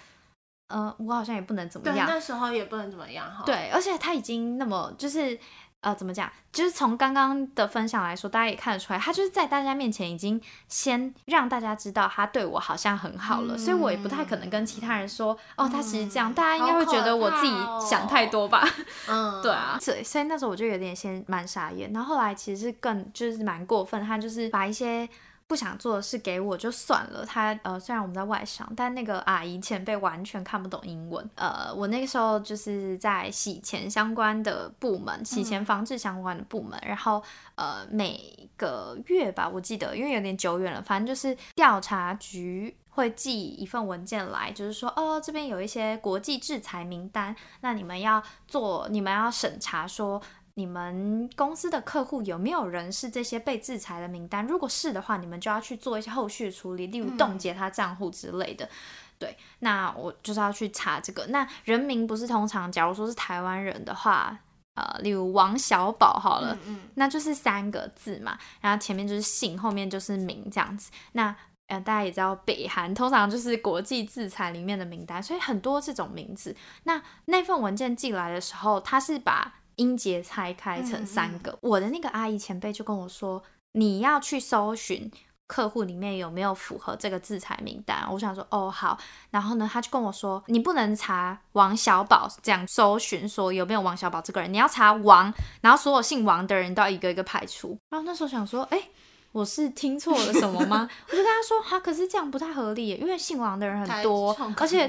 [0.70, 5.38] 呃，我好像也不能怎么样，那时候也不能怎么样哈，对，而且他已经那么就是。
[5.84, 6.32] 呃，怎么讲？
[6.52, 17.54] 就是从刚刚的分享来说，大家也看得出来，他就是在大家面前已经先让大家知道他对我好像很好了，嗯、所以我也不太可能跟其他人说，嗯、哦，他其实这样，嗯、大家应该会觉得我自己
[17.86, 18.68] 想太多吧？
[19.08, 25.08] 嗯，对啊，所以所以那时候我就有点先蛮傻眼，然后后来其实是更就是蛮过分，他就是把一些。
[25.54, 27.24] 不想做的事给我就算了。
[27.24, 31.30] 他呃，虽然我们在外商，但那个阿姨前辈完全看不懂英文。
[31.36, 36.82] 呃，我那个时候就是在洗钱相关的部门，洗钱防治相关的部门。
[36.84, 37.22] 然后
[37.54, 50.20] 呃，每个月吧，我记得，因为有点久远了，反正就是调查局会寄一份文件来，就是说，哦，这边有一些国际制裁名单，那你们要做，你们要审查说。
[50.56, 54.46] 你们公司的客户有没有人是这些被制裁的名单？
[54.46, 58.66] 如果是的话，你们就要去做一些后续处理，例如冻结他账户之类的。
[58.66, 58.70] 嗯、
[59.18, 61.26] 对，那我就是要去查这个。
[61.28, 64.38] 那人名不是通常，假如说是台湾人的话，
[64.76, 70.92] 呃，例如王小宝好了，嗯嗯，那就是三个字嘛，然后前面就是姓，后面就是名这样子。
[71.14, 71.36] 那
[71.68, 76.56] 呃，大家也知道，北韩通常就是国际制裁里面的名单，所以很多这种名字。
[76.84, 85.12] 那那份文件寄来的时候，他是把音节拆开成三个，嗯嗯，我的那个阿姨前辈就跟我说，你要去搜寻
[85.48, 88.08] 客户里面有没有符合这个制裁名单。
[88.12, 88.98] 我想说，哦好，
[89.32, 97.78] 然后呢，他就跟我说，你不能查王小宝这样搜寻说有没有王小宝这个人，你要查王，然后所有姓王的人都要一个一个排除。
[97.90, 98.90] 然后那时候想说，哎、欸。
[99.34, 100.88] 我是听错了什么吗？
[101.08, 104.88] 我就跟他说，哈，可是这样不太合理，因为姓王的人很多，而且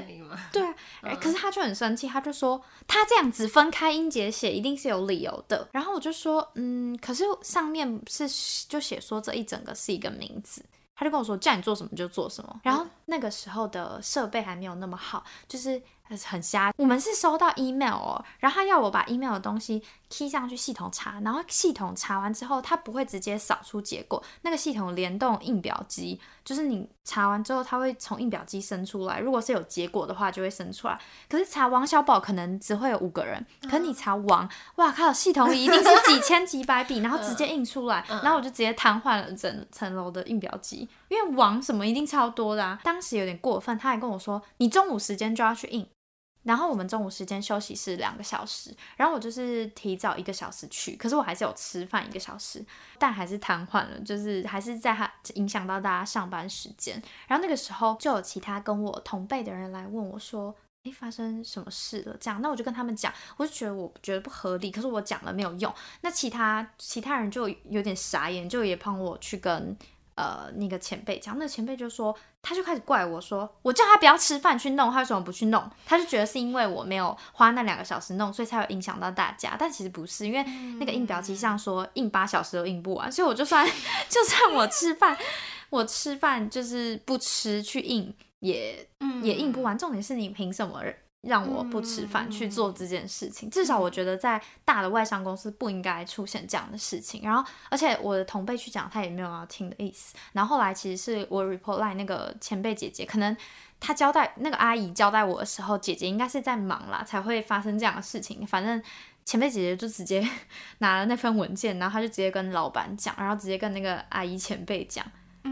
[0.51, 5.67] 对啊，嗯、可是他就很生气，他就说他这样子分开音节写一定是有理由的。
[5.71, 8.29] 然后我就说，嗯，可是上面是
[8.69, 10.63] 就写说这一整个是一个名字。
[10.95, 12.61] 他就跟我说，叫你做什么就做什么。
[12.63, 15.81] 然后那个时候的设备还没有那么好，就是
[16.25, 16.73] 很瞎。
[16.77, 29.19] 我们是收到 email 哦，然后他要我把 email 的东西 key 上去系统查，然后系统查完之后，它不会直接扫出结果，那个系统联动印表机，就是你查完之后，它会从印表机生出来。
[29.19, 30.99] 如果是有结果的话，就会生出来。
[31.27, 40.87] 可是查王小宝可能只会有五个人，可是你查王，哇靠，系统里一定是 几千几百笔，然后直接印出来，然后我就直接瘫痪了整层楼的印表机。
[41.09, 45.87] 因为网什么一定超多的啊，当时有点过分，他还跟我说，你中午时间就要去印，
[46.43, 52.65] 然后我们中午时间休息是两个小时，然后我就是提早一个小时去，可是我还是有吃饭一个小时，
[52.97, 62.15] 但还是瘫痪了，就是还是在他影响到大家上班时间，然后那个时候就有其他跟我同辈的人来问我说，诶，发生什么事了？
[62.19, 69.77] 这样，那我就跟他们讲，我就觉得我觉得不合理，可是我讲了没有用，那其他其他人就有点傻眼，就也帮我去跟。
[70.15, 75.69] 呃，那个前辈讲，那个前辈就说，他就开始怪我说，我叫他不要吃饭去弄，他为什么不去弄？
[75.85, 79.57] 他就觉得是因为我没有花那两个小时弄，所以才有影响到大家。
[79.59, 80.41] 但其实不是，因为
[80.79, 83.67] 那个印表机上说印八小时都印不完，所以我就算
[84.07, 85.17] 就算我吃饭，
[85.69, 88.87] 我吃饭就是不吃去印也
[89.21, 89.77] 也印不完。
[89.77, 90.81] 重点是你凭什么？
[91.25, 97.21] 让我不吃饭去做这件事情，至少我觉得在大的外商公司不应该出现这样的事情。
[97.23, 100.15] 然后，而且我的同辈去讲，他也没有要听的意思。
[100.33, 103.35] 然后后来其实是我 report line 那个前辈姐姐，可能
[103.79, 108.45] 她交代那个阿姨交代我的时候，姐姐应该是在忙啦，才会发生这样的事情。
[108.45, 108.81] 反正
[109.25, 110.27] 前辈姐姐就直接
[110.77, 115.03] 拿了那份文件，然后她就直接跟老板讲，然后直接跟那个阿姨前辈讲，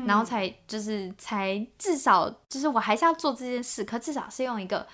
[0.05, 4.87] 然后才就是才至少就是我还是要做这件事，可至少是用一个。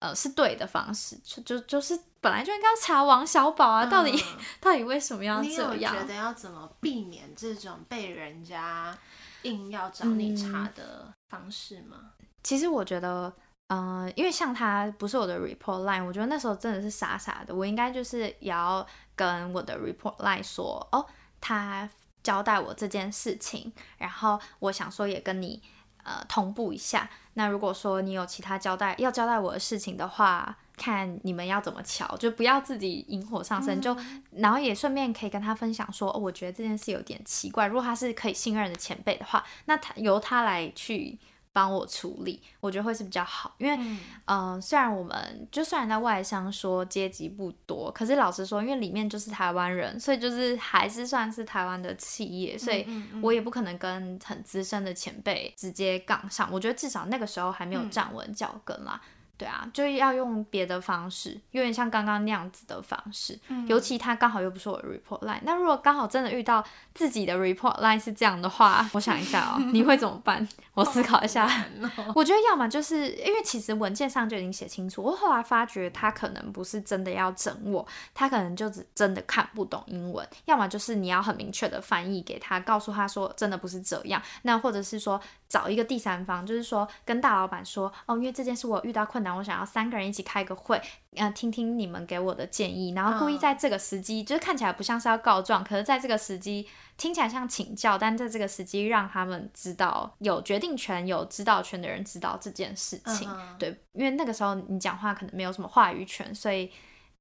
[0.00, 5.76] 呃，是对的方式，就就就是本来就应该要查王小宝啊，到底、嗯、到底为什么要这样？
[5.76, 8.96] 你有觉得要怎么避免这种被人家
[9.42, 12.12] 硬要找你查的方式吗？
[12.18, 13.30] 嗯、其实我觉得，
[13.68, 21.04] 嗯、呃，因为像他不是我的 report line，我觉得那时候真的是傻傻的，我应该就是也要跟我的 report line 说，哦，
[21.42, 21.86] 他
[22.22, 25.62] 交代我这件事情，然后我想说也跟你。
[26.10, 27.08] 呃，同步一下。
[27.34, 33.78] 那如果说你有其他交代要交代我的事情的话，看你们要怎么瞧，就不要自己引火上身。
[33.78, 33.96] 嗯、就
[34.32, 37.68] 然后也顺便可以跟他分享说，哦，我觉得这件事有点奇怪。
[37.68, 41.18] 如果他是可以信任的前辈的话，那他由他来去。
[41.52, 52.86] 帮我处理，我觉得会是比较好，因为，嗯、呃，虽然我们就虽然在外商说阶级不多，可是老实说，因为里面就是台湾人，所以就是还是算是台湾的企业，所以
[53.20, 56.48] 我也不可能跟很资深的前辈直接杠上。
[56.52, 59.00] 我觉得至少那个时候还没有站稳脚跟啦。
[59.02, 59.10] 嗯
[59.40, 63.38] 对啊，就要用别的方式，有点像刚刚那样子的方式。
[63.48, 66.62] 嗯、尤其他刚好又不是我的 report line，那如果刚好真的遇到
[66.94, 70.46] 自己的 report line 是这样的话，我想一下哦，你会怎么办？
[70.74, 71.46] 我思考一下。
[71.46, 80.28] 哦、我觉得要么就是因为其实文件上就已经写清楚，我后来发觉他可能不是真的要整我，他可能就只真的看不懂英文。
[80.44, 84.20] 要么就是你要很明确的翻译给他，告诉他说真的不是这样。
[84.42, 89.29] 那或者是说找一个第三方，就是说跟大老板说哦，因为这件事我遇到困难。
[89.30, 90.80] 难，我想要三个人一起开个会，
[91.14, 96.66] 呃，听听你们给我的建议，然后故意在这个时机，就是看起来不像是要告状，可是在这个时机
[96.96, 106.70] 听起来像请教，但在这个时机让他们知道有决定权、有指导权的人知道这件事情，对，因为那个时候你讲话可能没有什么话语权，所以。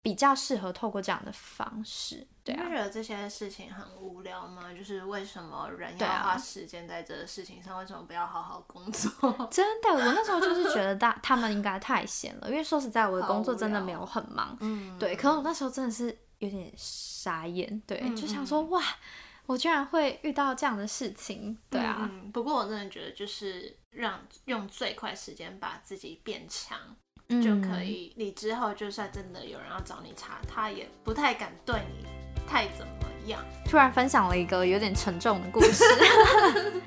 [0.02, 2.64] 比较适合透过这样的方式，对啊。
[2.68, 4.74] 你觉得这些事情很无聊吗？
[4.74, 7.76] 就是为什么人要花时间在这个事情上？
[7.76, 9.12] 啊、为什么不要好好工作？
[9.52, 14.58] 真的，我那时候就是觉得大他们应该太闲了，因为说实在，我的工作真的没有很忙。
[14.60, 15.16] 嗯，对。
[15.16, 18.84] 可是我那时候真的是有点傻眼，对，嗯、就想说哇，
[19.46, 22.10] 我居然会遇到这样的事情，对啊。
[22.12, 26.78] 嗯、不过我真的觉得，就是让用最快时间把自己变强。
[27.44, 32.08] 就可以，你之后就算真的有人要找你查，他也不太敢对你
[32.50, 32.92] 太怎么
[33.28, 33.40] 样。
[33.66, 35.84] 突然分享了一个有点沉重的故事。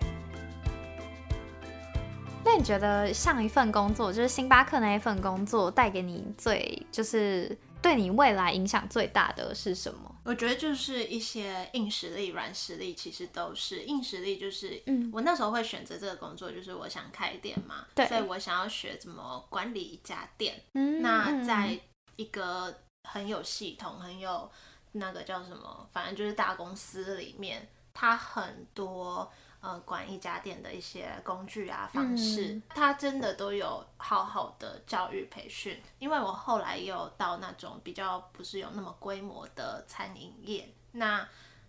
[2.44, 10.12] 那你觉得上一份工作，就是星巴克那一份工作，带给你最就是对你未来影响最大的是什么？
[10.24, 14.38] 我觉得就是一些硬实力、软实力，其实都是硬实力。
[14.38, 20.60] 就是，嗯，我那时候会选择这个工作，就是我想开店嘛，对，所以我想要学怎么管理一家店。
[20.74, 21.78] 嗯，那在
[22.16, 22.74] 一个
[23.08, 24.50] 很有系统、很有
[24.92, 29.30] 那个叫什么，反正就是大公司里面，它很多。
[29.62, 35.80] 呃，管一家店的一些工具啊、方式，嗯、它真的都有好好的教育培训。
[36.00, 41.24] 因为我后来也有到那种比较不是有那么规模的餐饮业，那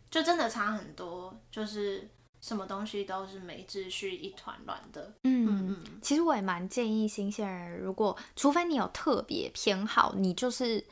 [0.10, 2.10] 就真的差很多，就是
[2.42, 5.14] 什么东西都是没秩序、一团乱的。
[5.26, 6.00] 嗯嗯嗯。
[6.02, 10.84] 其实我也蛮建议新鲜人，如果除非你有特别偏好，你就是。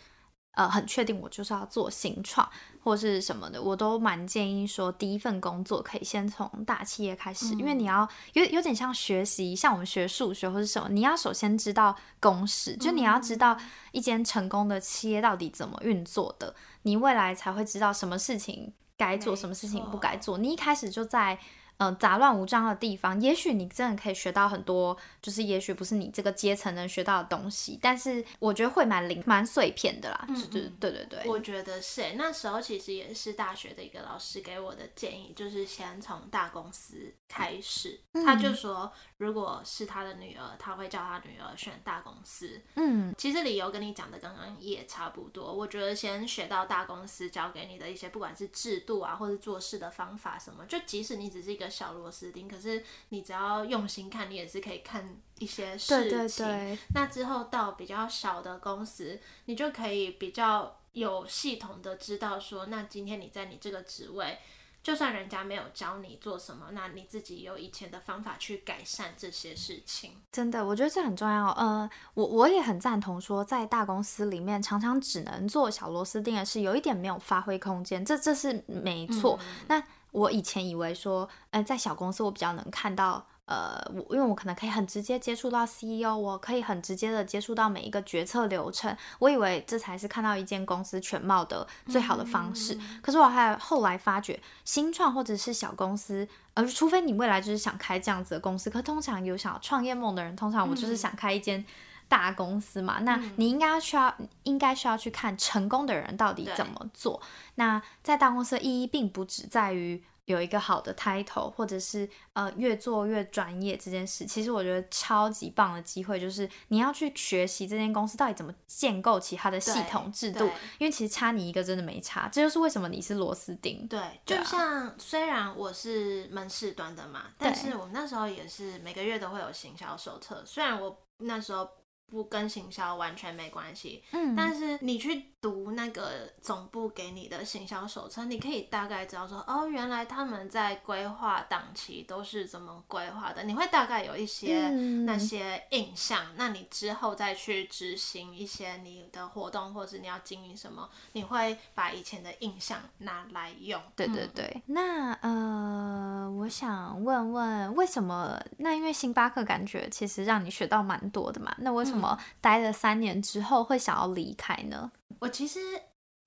[0.54, 2.50] 呃，很确定我就是要做新创
[2.84, 13.58] 或是什么的，我都蛮建议说，第一份工作可以先从大企业开始，嗯、因为你要有有点像学习，像我们学数学或是什么，你要首先知道公式，就你要知道
[13.92, 20.38] 一间成功的企业到底怎么运作的，你未来才会知道什么事情该做，什么事情不该做。
[20.38, 21.40] 你一开始就在。
[21.82, 30.26] 嗯，杂乱无章的地方，也许你真的可以学到很多，就是也许不是你这个阶层能学到的东西，但是我觉得会蛮零、蛮碎片的啦。
[30.30, 32.14] 嗯，对对对对，我觉得是。
[32.14, 38.00] 那时候其实也是大学的一个老师给我的建议，就是先从大公司开始。
[38.12, 42.62] 嗯，他就说，如果是他的女儿，他会叫他女儿选大公司。
[42.76, 45.52] 嗯，其实理由跟你讲的刚刚也差不多。
[45.52, 51.71] 我觉得先学到大公司教给你的一些，不管是制度啊，或者做事的方法什么，就即使你只是一个。
[51.72, 55.98] 小螺丝钉，可是你只要用心看，你也是可以看一些事情。
[55.98, 56.78] 对对对。
[56.94, 64.38] 那之后到比较小的公司，你就可以比较有系统的知道说，那今天你在你这个职位，
[64.84, 70.14] 就算人家没有教你做什么，那你自己有以前的方法去改善这些事情。
[70.32, 71.52] 真的，我觉得这很重要。
[71.52, 79.38] 呃，我我也很赞同说，在大公司里面，常常只能做小螺丝钉的是有一点没有发挥空间，这这是没错。
[79.40, 92.76] 嗯、那我以前以为说，呃，在小公司我比较能看到，呃，我因为我可能可以很直接接触到 CEO，我可以很直接的接触到每一个决策流程，我以为这才是看到一间公司全貌的最好的方式。
[92.76, 101.66] 嗯、可是我还后来发觉，新创或者是小公司，呃，除非你未来就是想开这样子的公司，可通常有想要创业梦的人，通常我就是想开一间。
[102.12, 107.22] 大公司嘛，那你应该需要，嗯、应该需要去看成功的人到底怎么做。
[107.56, 114.26] 那在大公司的意义并不只在于有一个好的 title，或者是呃越做越专业这件事。
[114.26, 120.44] 其实我觉得超级棒的机会就是你要去学习这间公司到底怎么建构其他的系统制度，
[120.80, 122.28] 因为其实差你一个真的没差。
[122.28, 123.88] 这就是为什么你是螺丝钉。
[123.88, 131.66] 对，就像虽然我是门市端的嘛，但是我们那时候也是每个月都会有行销手册，虽然我那时候。
[132.12, 144.70] 不跟行销完全没关系，嗯，但是你去读那个总部给你的行销手册，你可以大概知道说，哦，原来他们在规划档期都是怎么规划的，你会大概有一些
[145.06, 146.24] 那些印象。
[146.26, 153.82] 嗯、那你之后再去执行一些你的活动，或是你要经营什么，你会把以前的印象拿来用。
[153.96, 154.46] 对对对。
[154.68, 158.40] 嗯、那呃，我想问问，为什么？
[158.58, 162.02] 那因为星巴克感觉其实让你学到蛮多的嘛，那为什么？
[162.02, 164.92] 么待了三年之后会想要离开呢？
[165.20, 165.60] 我其实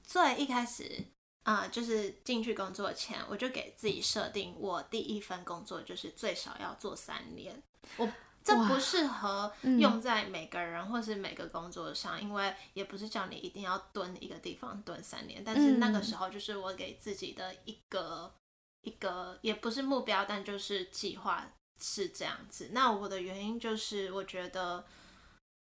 [0.03, 1.05] 最一开始
[1.45, 7.63] 啊、呃，就是进去工作前，我就给自己设定，我第一份工作就是最少要做三年。
[7.97, 8.09] 我
[8.43, 15.43] 这不适合用在每个人或是每个工作上，嗯、因为也不是叫你一定要蹲一个地方蹲三年。
[15.45, 18.35] 但是那个时候就是我给自己的一个
[18.83, 22.71] 一个，也不是目标，但就是计划是这样子。
[22.73, 24.85] 那我的原因就是我觉得。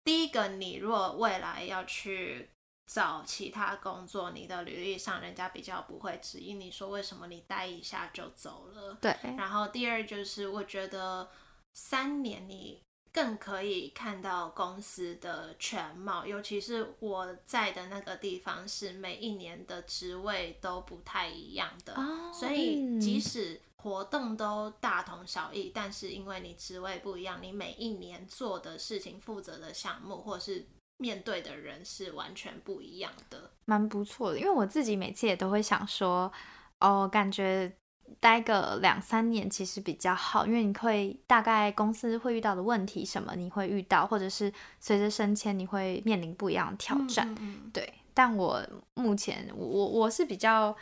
[0.01, 2.49] 第一个，你如果未来要去
[2.91, 8.97] 找其他工作，你的履历上人家比较不会质疑你说为什么你待一下就走了。
[8.99, 9.15] 对。
[9.37, 11.29] 然后第二就是，我觉得
[11.71, 12.81] 三年你
[13.13, 30.65] 更可以看到公司的全貌，尤其是我在的那个地方是每一年的职位都不太一样的，哦、所以即使活动都大同小异，但是因为你职位不一样，你每一年做的事情、负责的项目或是
[31.01, 34.37] 面对的人是完全不一样的，蛮不错的。
[34.37, 36.31] 因为我自己每次也都会想说，
[36.79, 37.71] 哦，感觉
[38.19, 47.25] 待个两三年其实比较好，因为你会大概公司会遇到的问题什么你会遇到，或者是随着升迁你会面临不一样的挑战。
[47.29, 48.61] 嗯嗯嗯对，但我
[48.95, 50.75] 目前我我是比较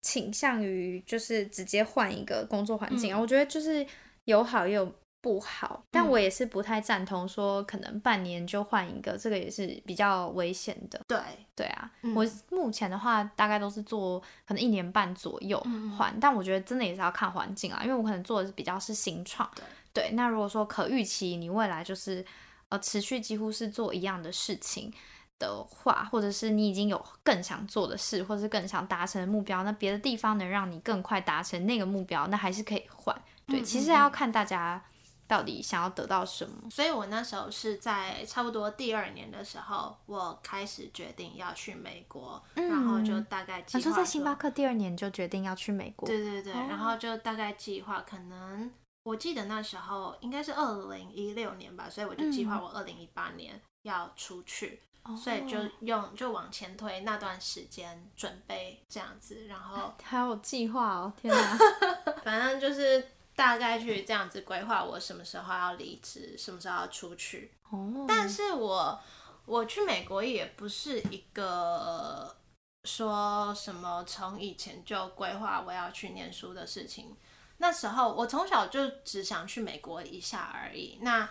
[0.00, 3.86] 倾向于就是直接换一个工作环境我觉得就是
[4.24, 4.90] 有好也有。
[5.20, 11.00] 不好，但我也是不太赞同说可能半年就换一个，嗯、这个也是比较危险的。
[11.08, 11.18] 对
[11.56, 15.58] 对啊，嗯、我目前的话大概都是做可能一年半左右
[15.98, 19.50] 换，嗯、但我觉得真的也是要看环境啊，因为我可能做的是比较是新创。
[19.56, 22.24] 对对，那如果说可预期你未来就是
[22.68, 24.92] 呃持续几乎是做一样的事情
[25.40, 33.16] 的话，或者是你已经有更想做的事，或者是更想达成的目标，那别的地方能让你更快达成那个目标，那还是可以换。
[33.48, 34.80] 对，嗯、其实要看大家。
[35.28, 36.70] 到底想要得到什么？
[36.70, 46.08] 所以我那时候是在差不多第二年的时候，我开始决定要去美国，嗯、然后就大概计划说，说在星巴克第二年就决定要去美国。
[46.08, 48.70] 对对对，哦、然后就大概计划，可能
[49.04, 61.58] 我记得那时候应该是二零一六年吧，所以我就计划我二零一八年要出去，嗯、所以就用就往前推那段时间准备这样子，然后还有计划哦，天哪，
[62.22, 63.04] 反正就是。
[63.36, 67.52] 大概去这样子规划，我什么时候要离职，什么时候要出去。
[67.70, 68.06] Oh.
[68.08, 68.98] 但是我
[69.44, 72.34] 我去美国也不是一个
[72.84, 77.14] 说什么从以前就规划我要去念书的事情。
[77.58, 80.98] 那时候我从小就只想去美国一下而已。
[81.02, 81.28] 那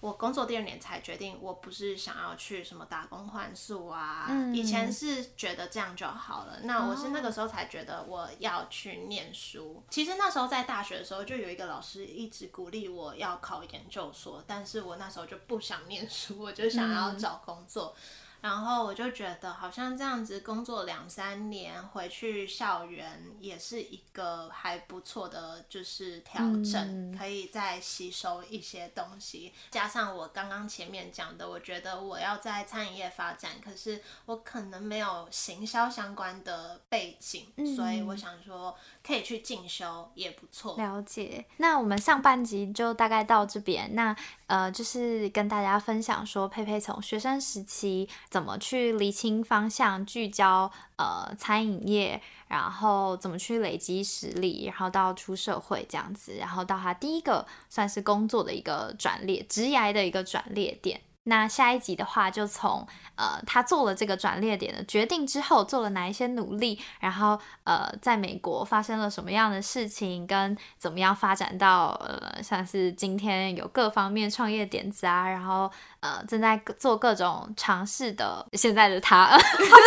[0.00, 4.26] 我工作第二年才决定，我不是想要去什么打工换宿啊。
[4.28, 6.60] 嗯、以前是觉得这样就好了。
[6.62, 9.76] 那我是那个时候才觉得我要去念书。
[9.78, 17.94] 哦、其实那时候在大学的时候，就有一个老师一直鼓励我要考研究所，但是我那时候就不想念书，我就想要找工作。
[17.96, 29.52] 嗯然后我就觉得，好像这样子工作两三年，回去校园也是一个还不错的，就是调整，可以再吸收一些东西。
[29.70, 38.76] 加上我刚刚前面讲的，我觉得我要在餐饮业发展，可是我可能没有行销相关的背景，所以我想说
[39.08, 40.76] 可以去进修也不错。
[40.76, 41.42] 了解。
[41.56, 43.94] 那我们上半集就大概到这边。
[43.94, 44.14] 那
[44.48, 61.00] 呃，就是跟大家分享说，佩佩从学生时期怎么去厘清方向，聚焦呃餐饮业，然后怎么去累积实力，然后到出社会这样子，然后到他第一个算是工作的一个转列，职涯的一个转列点。
[61.28, 75.70] 那下一集的话，就从呃他做了这个转捩点的决定之后，做了哪一些努力，然后呃在美国发生了什么样的事情，跟怎么样发展到呃像是今天有各方面创业点子啊，然后
[76.00, 79.38] 呃正在做各种尝试的现在的他， 好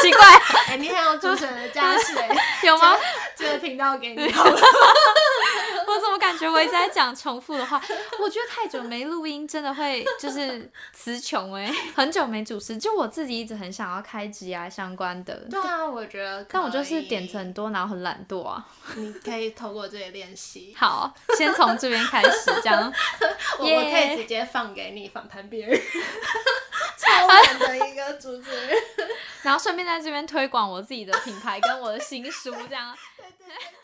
[0.01, 0.27] 奇怪，
[0.67, 2.29] 哎、欸，你很有主持人的架势 哎，
[2.63, 2.95] 有吗？
[3.35, 4.31] 这个频道给你。
[5.91, 7.81] 我怎么感觉我一直在讲重复的话？
[8.21, 11.71] 我觉得太久没录音，真的会就是词穷哎。
[11.93, 15.35] 很久没主持，就我自己一直很想要开机啊相关的。
[15.49, 16.43] 对啊，我觉得。
[16.45, 18.65] 但我就是点子很多，然后很懒惰啊。
[18.95, 20.73] 你可以透过这里练习。
[20.79, 22.81] 好，先从这边开始讲。
[23.59, 25.79] 我我可以直接放给你访谈别人，
[26.97, 28.77] 超懒的一个主持人。
[29.41, 32.95] 然后顺便在这边推广我自己的品牌跟我的新书，这样。
[33.17, 33.80] 对对对。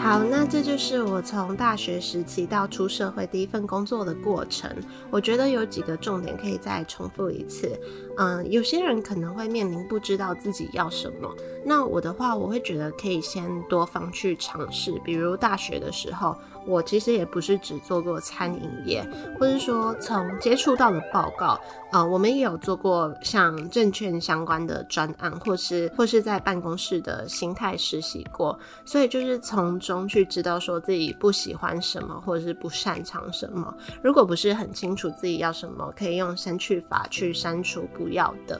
[0.00, 4.70] 好，那这就是我从大学时期到出社会第一份工作的过程。
[5.10, 7.78] 我觉得有几个重点可以再重复一次。
[8.16, 11.28] 嗯，有些人可能会面临不知道自己要什么。
[11.68, 14.98] 那我的话，我会觉得可以先多方去尝试。
[15.04, 16.34] 比如大学的时候，
[16.66, 19.06] 我其实也不是只做过餐饮业，
[19.38, 21.60] 或者说从接触到的报告，
[21.92, 28.58] 呃，我们也有做过像证券相关的专案，或是或是在办公室的心态实习过。
[28.86, 33.74] 所以就是从中去知道说自己不喜欢什么，或者是不擅长什么。
[34.02, 38.58] 如果不是很清楚自己要什么，可以用删去法去删除不要的。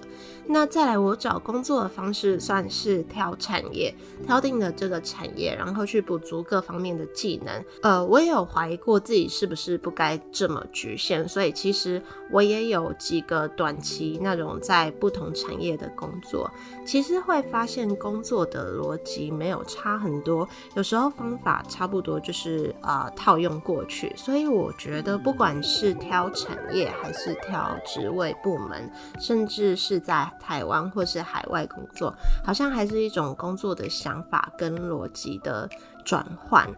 [0.49, 2.99] 那再来，我找工作的方式算是。
[3.09, 3.93] 挑产业，
[4.27, 7.65] 挑定了这个产业，然后去补足各方面的技能。
[7.83, 16.51] 呃，我也有怀疑过自己是不是不该这么局限，所以其实我也有几个短期那种在不同产业的工作，
[16.85, 24.13] 其实会发现工作的逻辑没有差很多，有时候方法差不多，就是呃套用过去。
[24.17, 32.15] 所以我觉得，不管是挑产业还是挑职位部门，甚至是在台湾或是海外工作，
[32.45, 35.69] 好像还是一种工作的想法跟逻辑的
[36.05, 36.69] 转换。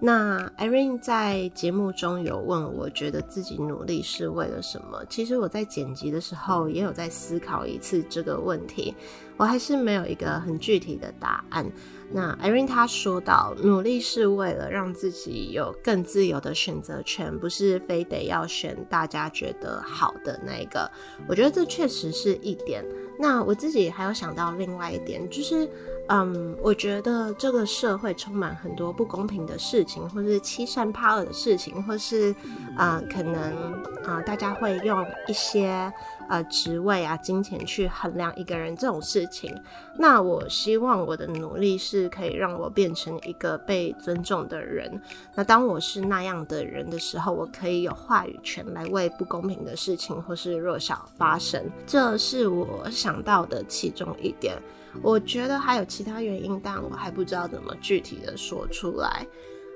[0.00, 5.04] 那 Irene 在节目中有问我，觉得自己努力是为了什么？
[5.08, 8.94] 其实我在剪辑的时候也有在思考一次这个问题，
[9.36, 11.68] 我还是没有一个很具体的答案。
[12.10, 20.90] 那艾瑞塔说到，努力是为了让自己有更自由的选择权，不是非得要选大家觉得好的那个。
[21.28, 22.84] 我觉得这确实是一点。
[23.18, 25.68] 那我自己还有想到另外一点，就是。
[26.10, 32.34] 嗯，我觉得这个社会充满很多不公平的事情，或是欺善怕恶的事情，或是
[32.76, 35.92] 啊、可能啊、大家会用一些
[36.30, 39.54] 呃职位啊、金钱去衡量一个人这种事情。
[39.98, 45.02] 那我希望我的努力是可以让我变成一个被尊重的人。
[45.34, 51.62] 那当我是那样的人的时候，我可以有话语权来为不公平的事情或是弱小发声。
[51.86, 54.56] 这是我想到的其中一点。
[55.02, 59.26] 我觉得还有其他原因，但我还不知道怎么具体的说出来。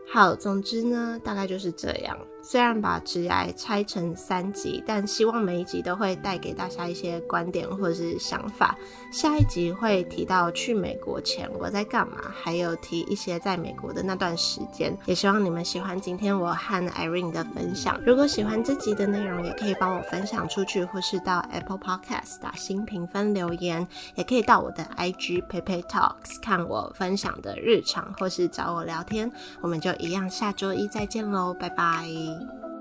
[0.09, 2.19] 好，总之呢，大概就是这样。
[2.43, 8.77] 虽然把职涯拆成三集，但希望每一集都会带给大家一些观点或是想法。
[9.13, 14.97] 下一集会提到去美国前我在干嘛，还有提一些在美国的那段时间。
[15.07, 18.01] 也希望你们喜欢今天我和 Irene 的分享。
[18.05, 23.87] 如果喜欢这集的内容，也可以帮我分享出去，或是到 Apple Podcast 打新评分留言，
[24.17, 29.31] 也可以到我的 IG Peipei Talks 看我分享的日常，或是找我聊天。
[29.61, 32.32] 我们就一样，下周一再见喽，拜拜。
[32.33, 32.72] ý